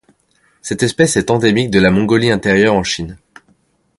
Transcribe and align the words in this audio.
Cette 0.63 0.81
espèce 0.81 1.15
est 1.15 1.29
endémique 1.29 1.69
de 1.69 1.77
la 1.79 1.91
Mongolie-intérieure 1.91 2.73
en 2.73 2.81
Chine. 2.81 3.19